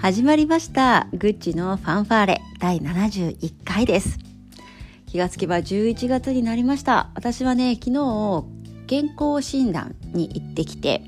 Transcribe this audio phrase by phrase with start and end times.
[0.00, 1.08] 始まりました。
[1.12, 2.40] グッチのファンファーレ。
[2.58, 4.18] 第71回です。
[5.06, 7.10] 気がつけば11月になりました。
[7.14, 8.44] 私はね昨日
[8.86, 11.02] 健康診断に行ってきて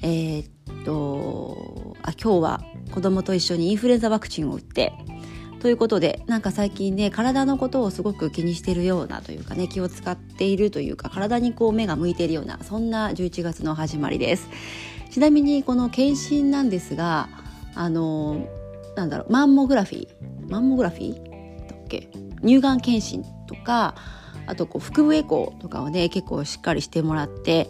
[0.00, 2.64] えー、っとあ今日は
[2.94, 4.94] 子供と一緒にインフルエンザワクチンを打って
[5.60, 14.48] ということでなんか最近ね体のことをすごく気にしてるようなというかね気を使っているというか体にこう目が向いているようなそんな11月の始まりです。
[15.10, 17.28] ちなみにこの検診なんですが
[17.76, 18.44] あの
[18.96, 21.68] なんだろうマンモグラフィーマンモグラフィー？
[21.68, 22.08] だっけ？
[22.42, 23.94] 乳がん検診とか
[24.46, 27.68] あとこう腹部エコーとかをね結構しっかりしてもらって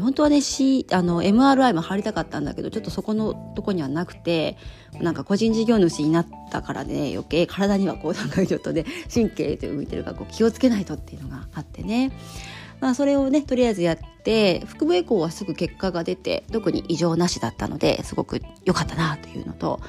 [0.00, 4.56] 本当はね、C、あの MRI も貼りたかったんだけどちょっとそこのとこにはなくて
[5.00, 12.10] なんか個人事業主になったからね余計体にはこうなんかちょっとね神経と向いてるからこう気をつけないとっていうのがあってね。
[12.84, 19.80] まあ、それをねとりあえずやって腹部エコーはすぐ結果が出て特に異常なしだったのですごく良かったなというのと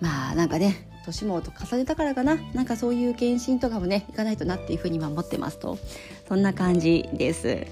[0.00, 2.36] まあなんかね年も重ねたからかな。
[2.54, 5.78] なんかそういう検診とかもね行かないとなっていうふうには思ってますと。
[6.26, 7.66] そんな感じです。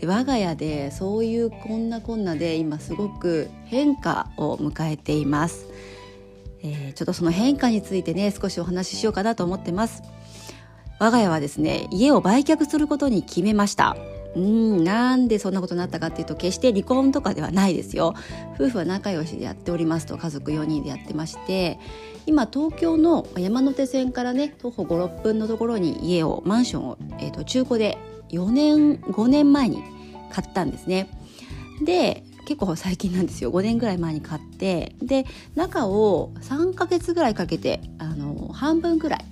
[0.00, 5.66] で我が家でそういうこんなこんなで今すごく変化を迎えています、
[6.62, 10.02] えー、ちょっとその変化についてね少しお話ししようかなと思ってます。
[11.02, 13.96] 我が家はですね家を売却することに決めました。
[14.36, 18.14] うんなんでそんなことになったかっていうと決して離婚とかではないですよ。
[18.54, 21.80] 夫婦は仲良しでやっておりますと家族4人でやってまして
[22.24, 27.98] 今東京の山手線からね徒歩56分のところに家をマンションを、えーと、中古で
[28.30, 29.82] 4年5年前に
[30.30, 31.10] 買ったんですね。
[31.84, 33.50] で結構最近なんですよ。
[33.50, 39.24] 5年ぐらい前に買ってで中を3ヶ月ぐらいかけてあの半分ぐらい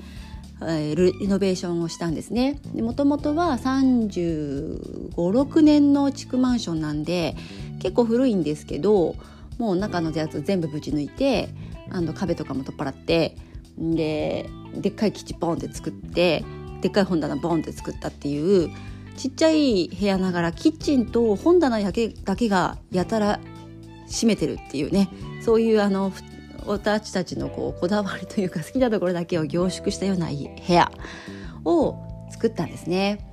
[0.62, 2.60] えリノベーションをしたんですね。
[2.74, 7.36] もともとは3 5 6年の築マンションなんで
[7.80, 9.16] 結構古いんですけど
[9.58, 11.48] もう中のやつ全部ぶち抜いて
[11.90, 13.36] あの壁とかも取っ払って
[13.78, 16.44] ででっかいキッチンボンって作って
[16.82, 18.70] でっかい本棚ボンって作ったっていう
[19.16, 23.40] ちっちゃい部屋ながらキッチンと本棚だけだけがやたら
[24.08, 25.08] 閉めてるっていうね。
[25.42, 26.12] そういうあの
[26.66, 30.34] 私たちのこうこだわりというか好きなところだけを凝縮したような部
[30.72, 30.90] 屋
[31.64, 31.96] を
[32.30, 33.26] 作ったんですね。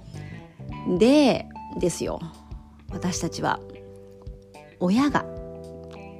[0.97, 1.45] で
[1.79, 2.19] ですよ
[2.89, 3.59] 私たちは
[4.79, 5.25] 親が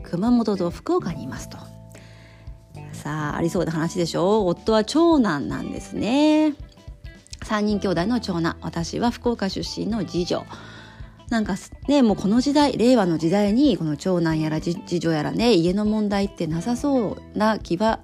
[0.04, 1.58] 熊本と福岡にいますと。
[2.94, 4.48] さあありそうな話でしょう？
[4.50, 6.56] 夫は長男なんですね。
[7.42, 10.46] 3人兄弟の長男私は福岡出身の次女
[11.30, 11.56] なんか
[11.88, 18.00] ねもうこの時代令和の時代にこの長男やら次女やらね家の問題ってなさそうな気は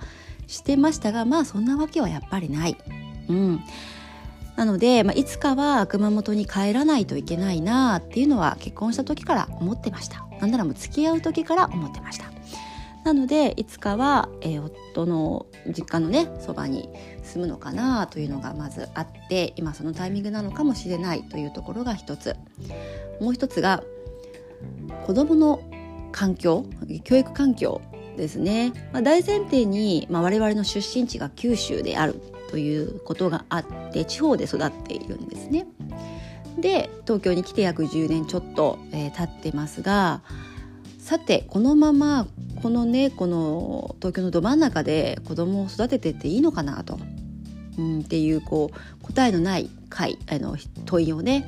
[0.48, 2.78] してましたがまあそんなわけはやっぱりない。
[3.30, 3.64] うん。
[4.56, 10.26] なので、まあ、いつかは熊本に帰らないといけないなっていうのは結婚した時から思ってました。
[10.40, 12.26] なんならもう付き合う時から思ってました。
[13.03, 16.90] なのでいつかは、えー、夫の実家のねそばに
[17.24, 22.36] 住むのかなというのがまずあって今そのタイミングなのかもしれないというところが一つ
[23.19, 23.84] もう一つが
[25.06, 25.62] 子どもの
[26.12, 26.66] 環境
[27.03, 27.81] 教育環境
[28.16, 35.66] ですね、まあ、大前提に、まあ、我々の出身地が九州であるということがあって地方で育っているんですね。
[36.59, 40.22] で東京に来て約10年ちょっと、えー、経ってますが
[41.03, 42.28] さてこのまま
[42.62, 46.97] このねこの東京のど真ん中で子供を育ててっていいのかなと、
[47.78, 50.56] うん、っていうこう答えのない回あの
[50.86, 51.46] 問いをね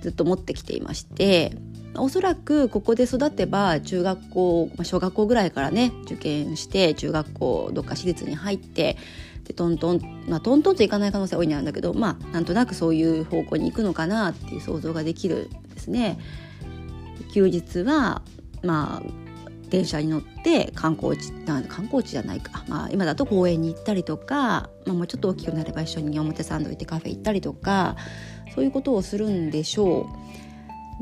[0.00, 1.54] ずっと持ってきていまして
[1.96, 8.96] おそらくここで育てば中学校、まあ、小学校ぐらいからね受験して中学校どっか私立に入って
[9.44, 16.18] でトントンまあトントンといかない可能性多いんだけどまあなんとなくそういう方向に行くのかなっていう想像ができるんですね。
[17.34, 18.22] 休日は
[18.62, 19.22] まあ
[19.72, 27.96] 電車に乗って観光地観光地じゃないか、まあ、今だと公園に行ったりとか、まあ、もうちょっと大きくなれば一緒に表参道行ってカフェ行ったりとか
[28.54, 30.10] そういうことをするんでしょ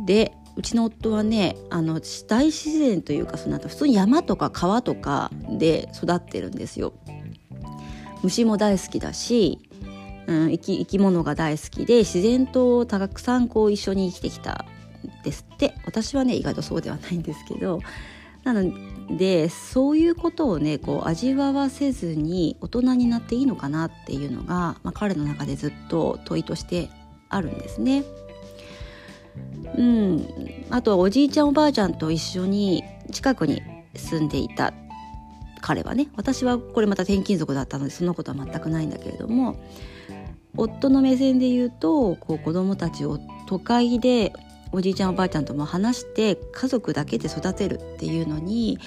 [0.03, 0.07] う。
[0.07, 6.93] でうちの夫はねあの大自然というかその後普通に山とか川とかで育ってるんですよ。
[8.23, 9.59] 虫も大好きだし、
[10.27, 14.65] うん、生き生き物が大好きで自然とたくさんこう一緒に生きてきた
[15.25, 15.75] ですって。
[15.85, 17.81] 私はね意外とそうではないんですけど。
[18.45, 18.73] なの
[19.19, 26.89] でそういうことをねこう味わわせずに大人になっていいのかなっていうのが、まあ、彼の中でずっと問いとして
[27.29, 28.05] あるんですね。
[29.77, 30.27] うん、
[30.71, 32.83] あとおじいちゃんおばあちゃんと一緒に
[33.13, 33.63] 近くに
[33.95, 34.73] 住んでいた。
[35.63, 39.63] 彼はね私はこれまた転勤族だったのでそんなことは全くないんだけれども
[40.57, 44.33] 夫の目線で言うとこう子供たちを都会で
[44.73, 48.79] おじいちゃんおばあちゃんとも話して家族だけで育てるっていうのに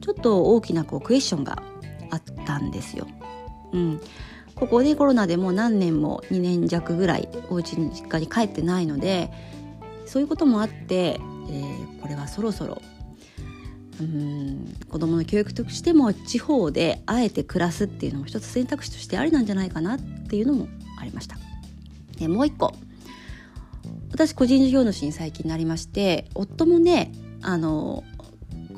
[0.00, 1.62] ちょっと大きなこうクエスチョンが
[2.10, 3.06] あったんですよ。
[3.72, 4.00] うん、
[4.54, 9.30] ここでコロナでもう何年も2年弱ぐらいお家に実家に帰ってないので
[10.06, 12.82] そういうこともあって、えー、これはそろそろ
[14.00, 19.98] うん子どもの教育としても地方であえて暮らすっていうのも一つ選択肢としてありなんじゃないかなっ
[20.28, 20.68] ていうのも
[20.98, 21.36] ありました。
[22.18, 22.74] でもう一個
[24.12, 27.10] 私個人事業主に最近なりまして夫もね
[27.40, 28.04] あの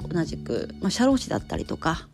[0.09, 2.09] 同じく、まあ、社労士だったりとか、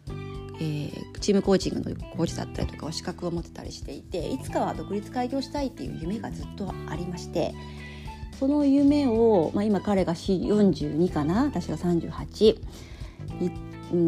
[0.57, 7.55] えー、チームコーチングのコーチだったりとか資格を持ってたりしていていつかは独立開業したいっていう夢がずっとありまして
[8.39, 12.59] その夢を、まあ、今彼が42かな私が38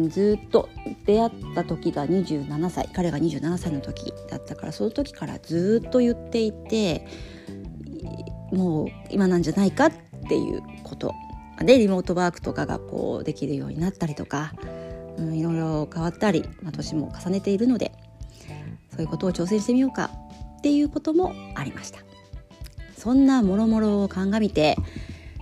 [0.09, 0.69] ずっと
[1.05, 7.05] 出会った時が27歳彼が27歳の時だったからその時からずっと言っていて
[8.53, 9.91] もう今なんじゃないかっ
[10.29, 11.13] ていうこと。
[11.59, 14.53] でリモートワークとかがこうできるようになったりとか、
[15.17, 17.91] うん、いろいろ変わったり、まあ、年も重ねているので
[18.91, 20.09] そういうことを挑戦してみようか
[20.57, 21.99] っていうこともありました。
[22.97, 24.77] そんなもろもろを鑑みて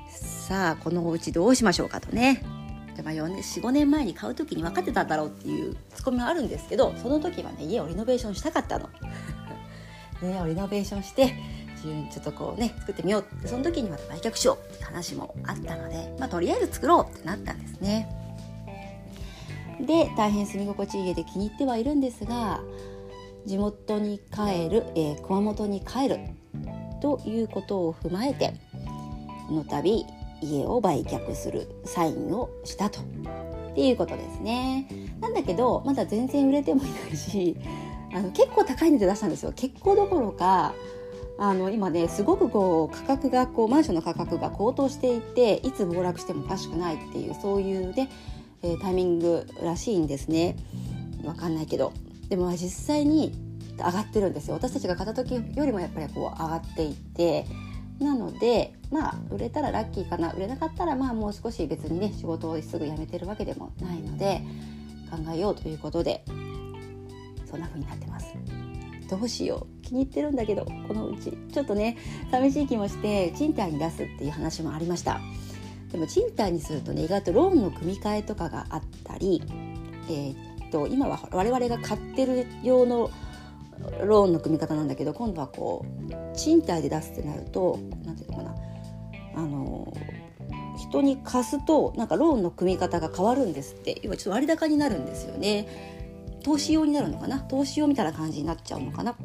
[0.09, 2.43] さあこのお家どうしましょうかとね。
[2.97, 8.89] 45年前に買う時に分かってたんだろうっていうツッコミはあるんですけどその時はね家をリノベーションしたかったの。
[10.21, 11.33] 家 をリノベーションして
[11.81, 18.07] ちょっとこうね作ってみようってその時にまた売却しようって話もあったので、まあ、とりあえず作ろうってなったんですね。
[19.79, 22.61] で大変住み心地いい家で気に入ってはいるんですが
[23.45, 26.19] 地元に帰る、えー、熊本に帰る
[27.01, 28.53] ということを踏まえて
[29.47, 30.05] この度
[30.41, 33.03] 家を売却するサインをしたとっ
[33.75, 34.87] ていうことですね。
[35.19, 37.57] なんだけどまだ全然売れてもいないし
[38.13, 39.53] あの結構高い値で出したんですよ。
[39.55, 40.73] 結構どころか
[41.41, 48.11] あの今ねすごくこう価格がこうマンションの価格が高騰していていつ暴落してもおかしくないっていうそういうね、
[48.61, 50.55] え、タイミングらしいんですね。
[51.23, 51.93] わかんないけど
[52.29, 53.33] でも実際に
[53.77, 57.45] 上がってるんですよ私たちが買った時よりもやっぱりこう上がっていて
[57.99, 64.41] なのでまあ売れたらラッキーかな売れなかったらまあもう少し別にね仕事をすぐ辞めてるわけでもないので
[65.09, 66.23] 考えようということで
[67.49, 68.33] そんな風になってます。
[69.11, 69.67] どうしよ。
[69.69, 70.63] う気に入ってるんだけど。
[70.87, 71.37] このうち。
[71.53, 71.97] ちょっとね
[72.31, 75.19] 寂しい気もして賃貸に出すっていう話もありました。
[75.91, 79.43] でも賃貸にするとね意外とローンの組み替えとかがあったり、
[80.09, 83.11] えー、っと今は我々が買ってる用の
[84.01, 88.55] ローンの組み方なんだけど今度はこう賃貸で出すってなると何ていうのかな。
[89.35, 89.93] あの
[90.77, 93.99] 人に貸すとなんかローンの組み方が変わるんですって。
[94.03, 95.67] 要はちょっと割高になるんですよね。
[96.43, 97.39] 投資用になるのかな？
[97.39, 99.15] 投資用みたいな感じになっちゃうのかな？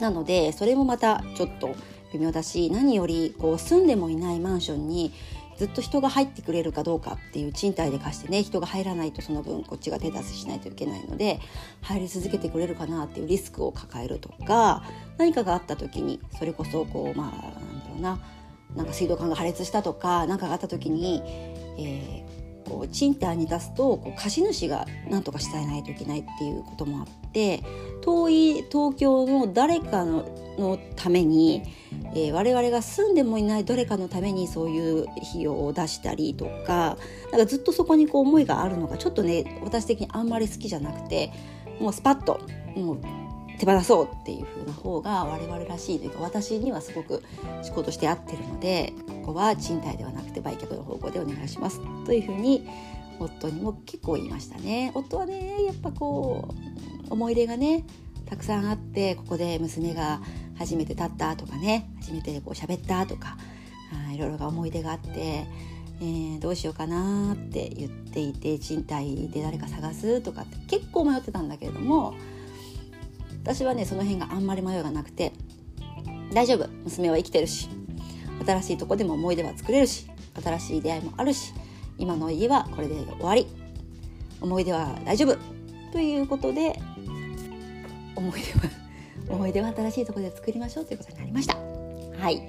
[0.00, 1.74] なのでそれもまたちょっと
[2.12, 5.12] 微妙だし何よりこう住んでもいないマンションに
[5.58, 11.38] ずっと人が入ってくれるかどうかっていう賃貸で貸してね人が入らないとその分こっちが手出ししないといけないので
[11.82, 14.82] 入り続けてくれるかなっていうリスクを抱えるとか
[15.18, 18.20] 何かがあった時にそれこそこうまあなんだろうな
[18.74, 21.22] なんか水道管が破裂したとか何かがあった時に、
[21.78, 27.62] えー、こう賃貸に出すとこう貸主が何とかしてあげないといけないっていうこともあって
[28.02, 30.28] 遠い東京の誰かの
[30.58, 31.62] のために
[32.14, 36.96] えー、我々が住んでもいないどれかのためにそういう費用を出したりとか
[37.30, 41.32] なんかずっとそこにこう思いがあるのがちょっとね私的にあんまり好きじゃなくて
[41.80, 42.40] もうスパッと
[42.76, 43.00] もう
[43.60, 47.22] 手放そうっていう風な方が我々らしいというか私にはすごく
[47.62, 52.66] 仕事して合ってるのでここは賃貸ではなくて売却の方向でお願いしますという風に
[53.18, 54.92] 夫にも結構言いましたね。
[54.94, 56.54] 夫はねやっぱこ
[57.06, 57.84] う思い出がね
[58.24, 60.22] たくさんあってここで娘が
[60.56, 63.36] 初めて立ったとかね初めてこう喋ったとか
[64.14, 65.10] いろいろが思い出があって、
[66.00, 72.14] えー、どうしようかなって言っていて賃貸で誰か探すとかって結構迷ってたんだけれども
[73.42, 75.32] 私はねその辺があんまり迷いがなくて
[76.32, 76.68] 大丈夫。
[76.84, 77.68] 娘は生きてるし
[78.46, 80.08] 新しいとこでも思い出は作れるし
[80.42, 81.52] 新しい出会いもあるし
[81.98, 83.46] 今の家はこれで終わり。
[84.40, 85.36] 思い出は大丈夫。
[85.92, 86.80] ということで
[88.16, 88.70] 思い出は
[89.28, 90.84] 思い出は新しいとこで作りましょう。
[90.86, 91.56] ということになりました。
[92.18, 92.42] はい。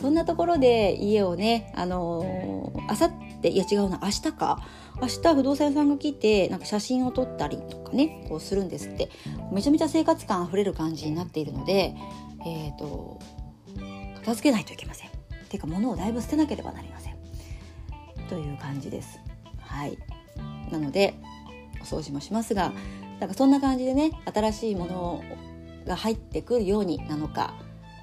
[0.00, 4.62] そんなところで家をねあのあさっていや違うな明日か。
[5.00, 9.10] 明日不動産屋さんが来てなんか写真を撮ったりとかねこうするんですって。
[9.52, 11.94] めちゃめちゃ生活感あふれる感じになっているので
[12.44, 13.20] えっ、ー、と
[14.16, 15.10] 片付けないといけません。
[15.48, 17.16] ていうか物をだいぶ捨てなければなりません。
[18.28, 19.20] という感じです。
[19.60, 19.98] はい。
[20.70, 21.14] なので
[21.80, 22.72] お掃除もしますが
[23.20, 25.24] なんかそんな感じでね新しいもの
[25.86, 27.54] が入ってくるようになのか。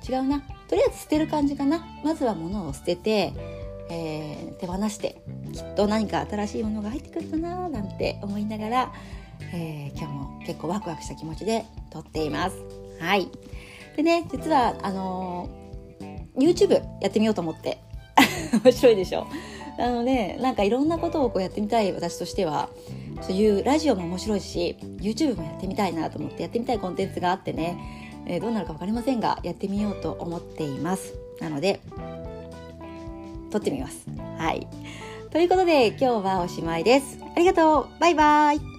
[0.07, 0.41] 違うな。
[0.67, 1.85] とりあえず捨てる感じかな。
[2.03, 3.33] まずは物を捨てて、
[3.89, 5.21] えー、手放して
[5.53, 8.93] きっと何か新しいものが入ってくるかななんて思いながら、
[9.53, 12.55] えー、今日も結構ワクワクした気持ちで撮っています。
[12.99, 13.29] はい。
[13.95, 17.79] でね実はあのー、YouTube やってみようと思って。
[18.63, 19.27] 面白いでしょ？
[19.77, 22.69] あのねなんかいろんなことをこうやってみたい私としては。
[23.21, 27.77] そういうラジオも面白いし YouTube もやってみたいなと思ってやってみたいコンテンツがあってね、
[28.27, 31.13] えー、どうなるか分かりませんがやってみようと思っています。
[31.39, 31.79] なので
[33.55, 34.05] 撮ってみます。
[34.37, 34.67] はい。
[35.31, 37.19] ということで今日はおしまいです。
[37.35, 37.99] ありがとう。
[37.99, 38.74] バイバイ。